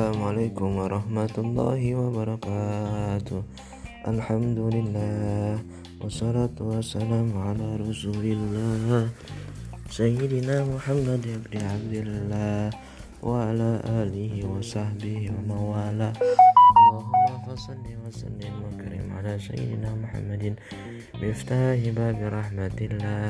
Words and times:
عليكم 0.00 0.76
ورحمة 0.76 1.34
الله 1.38 1.80
وبركاته. 1.94 3.40
الحمد 4.04 4.58
لله 4.58 5.56
والصلاة 6.04 6.56
والسلام 6.60 7.32
على 7.32 7.80
رسول 7.80 8.20
الله 8.20 9.08
سيدنا 9.88 10.68
محمد 10.68 11.24
بن 11.48 11.54
عبد 11.64 11.94
الله 12.04 12.70
وعلى 13.24 13.70
آله 14.04 14.34
وصحبه 14.44 15.32
ومن 15.32 15.60
والاه 15.72 16.12
اللهم 16.20 17.26
فصل 17.48 17.80
وسلم 18.04 18.52
وكرم 18.68 19.06
على 19.16 19.40
سيدنا 19.40 19.90
محمد. 19.96 20.60
مفتاح 21.24 21.78
باب 21.96 22.18
رحمة 22.20 22.78
الله 22.80 23.24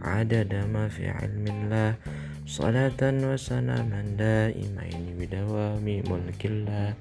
عدد 0.00 0.50
ما 0.72 0.88
في 0.88 1.12
علم 1.12 1.44
الله. 1.44 1.90
صلاة 2.46 3.02
وسلاما 3.02 4.14
دائمين 4.14 5.18
بدوام 5.18 5.82
ملك 5.82 6.42
الله 6.46 6.94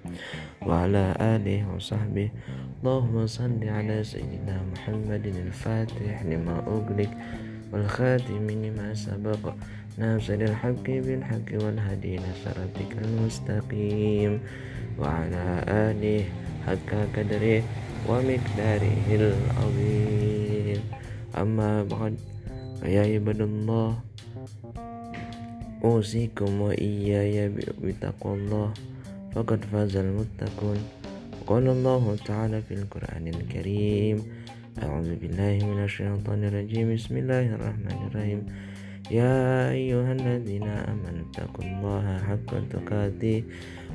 وعلى 0.66 1.06
آله 1.22 1.70
وصحبه. 1.70 2.34
اللهم 2.82 3.18
صل 3.30 3.62
على 3.62 4.02
سيدنا 4.02 4.58
محمد 4.74 5.26
الفاتح 5.30 6.26
لما 6.26 6.66
أغلق 6.66 7.12
والخاتم 7.70 8.46
لما 8.50 8.98
سبق. 8.98 9.54
ناصر 10.02 10.42
الحق 10.50 10.88
بالحق 11.06 11.50
والهدي 11.62 12.18
إلى 12.18 12.30
صراطك 12.42 12.92
المستقيم. 13.06 14.42
وعلى 14.98 15.46
آله 15.70 16.26
حق 16.66 16.90
قدره 17.14 17.62
ومقداره 18.10 19.08
العظيم. 19.14 20.82
أما 21.38 21.86
بعد 21.86 22.14
فيا 22.82 23.14
عباد 23.14 23.42
الله 23.46 23.92
أوصيكم 25.86 26.62
وإياي 26.62 27.54
بتقوى 27.84 28.34
الله 28.34 28.74
فقد 29.34 29.60
فاز 29.70 29.94
المتقون. 29.96 30.80
قال 31.46 31.66
الله 31.70 32.04
تعالى 32.26 32.58
في 32.66 32.74
القرآن 32.74 33.26
الكريم 33.28 34.18
أعوذ 34.82 35.10
بالله 35.22 35.56
من 35.62 35.80
الشيطان 35.86 36.42
الرجيم. 36.50 36.90
بسم 36.98 37.14
الله 37.22 37.46
الرحمن 37.56 38.00
الرحيم. 38.10 38.42
يا 39.14 39.70
أيها 39.78 40.12
الذين 40.18 40.66
آمنوا 40.66 41.24
اتقوا 41.30 41.66
الله 41.70 42.06
حق 42.28 42.52
تقاته 42.74 43.38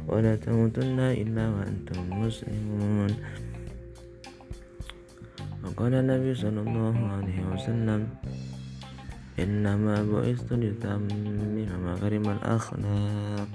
ولا 0.07 0.39
تموتن 0.39 0.99
إلا 0.99 1.45
وأنتم 1.51 2.01
مسلمون. 2.23 3.11
وقال 5.67 5.93
النبي 5.95 6.33
صلى 6.39 6.61
الله 6.63 6.97
عليه 7.19 7.39
وسلم 7.51 8.01
Innama 9.39 10.03
nama 10.03 10.27
litammima 10.59 11.79
makarimal 11.79 12.43
akhlaq. 12.43 13.55